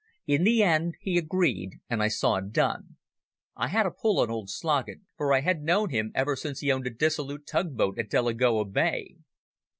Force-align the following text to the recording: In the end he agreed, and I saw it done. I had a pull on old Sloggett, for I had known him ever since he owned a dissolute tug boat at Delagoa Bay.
In 0.25 0.45
the 0.45 0.63
end 0.63 0.95
he 0.99 1.19
agreed, 1.19 1.73
and 1.87 2.01
I 2.01 2.07
saw 2.07 2.37
it 2.37 2.51
done. 2.51 2.97
I 3.55 3.67
had 3.67 3.85
a 3.85 3.91
pull 3.91 4.19
on 4.19 4.31
old 4.31 4.49
Sloggett, 4.49 5.01
for 5.15 5.31
I 5.31 5.41
had 5.41 5.61
known 5.61 5.91
him 5.91 6.11
ever 6.15 6.35
since 6.35 6.61
he 6.61 6.71
owned 6.71 6.87
a 6.87 6.89
dissolute 6.89 7.45
tug 7.45 7.77
boat 7.77 7.99
at 7.99 8.09
Delagoa 8.09 8.65
Bay. 8.65 9.17